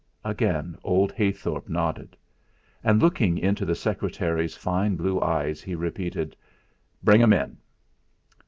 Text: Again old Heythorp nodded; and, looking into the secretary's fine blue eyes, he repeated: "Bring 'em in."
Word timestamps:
Again 0.25 0.79
old 0.83 1.11
Heythorp 1.13 1.69
nodded; 1.69 2.17
and, 2.83 2.99
looking 2.99 3.37
into 3.37 3.65
the 3.65 3.75
secretary's 3.75 4.57
fine 4.57 4.95
blue 4.95 5.21
eyes, 5.21 5.61
he 5.61 5.75
repeated: 5.75 6.35
"Bring 7.03 7.21
'em 7.21 7.33
in." 7.33 7.57